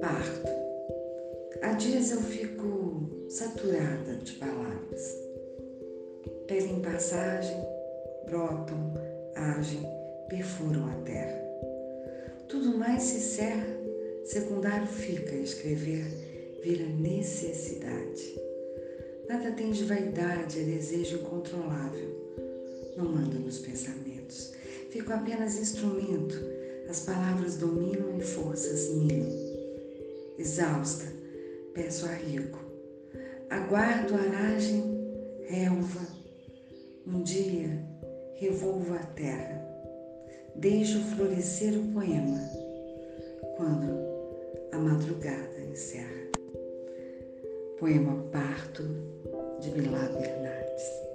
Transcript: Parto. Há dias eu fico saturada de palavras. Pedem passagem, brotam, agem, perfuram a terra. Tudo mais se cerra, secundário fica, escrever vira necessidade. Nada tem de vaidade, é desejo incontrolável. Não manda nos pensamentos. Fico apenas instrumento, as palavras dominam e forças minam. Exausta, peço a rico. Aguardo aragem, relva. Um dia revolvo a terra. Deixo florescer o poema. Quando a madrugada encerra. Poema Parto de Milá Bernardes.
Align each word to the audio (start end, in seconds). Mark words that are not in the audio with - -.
Parto. 0.00 0.48
Há 1.62 1.72
dias 1.72 2.10
eu 2.10 2.20
fico 2.20 3.08
saturada 3.28 4.14
de 4.22 4.32
palavras. 4.32 5.16
Pedem 6.46 6.80
passagem, 6.80 7.56
brotam, 8.26 8.94
agem, 9.34 9.82
perfuram 10.28 10.86
a 10.86 10.94
terra. 11.04 11.42
Tudo 12.48 12.76
mais 12.76 13.02
se 13.02 13.20
cerra, 13.20 13.66
secundário 14.24 14.86
fica, 14.86 15.34
escrever 15.34 16.32
vira 16.62 16.86
necessidade. 16.86 18.40
Nada 19.28 19.50
tem 19.52 19.72
de 19.72 19.84
vaidade, 19.84 20.60
é 20.60 20.62
desejo 20.62 21.16
incontrolável. 21.16 22.08
Não 22.96 23.06
manda 23.06 23.38
nos 23.38 23.58
pensamentos. 23.58 24.01
Fico 25.02 25.14
apenas 25.14 25.58
instrumento, 25.58 26.36
as 26.88 27.00
palavras 27.00 27.56
dominam 27.56 28.16
e 28.16 28.22
forças 28.22 28.88
minam. 28.90 29.28
Exausta, 30.38 31.06
peço 31.74 32.06
a 32.06 32.12
rico. 32.12 32.60
Aguardo 33.50 34.14
aragem, 34.14 34.84
relva. 35.48 36.06
Um 37.04 37.20
dia 37.20 37.84
revolvo 38.34 38.94
a 38.94 39.00
terra. 39.00 39.60
Deixo 40.54 41.00
florescer 41.16 41.76
o 41.76 41.92
poema. 41.92 42.38
Quando 43.56 43.98
a 44.70 44.78
madrugada 44.78 45.64
encerra. 45.68 46.30
Poema 47.80 48.22
Parto 48.30 48.84
de 49.58 49.68
Milá 49.72 50.08
Bernardes. 50.10 51.11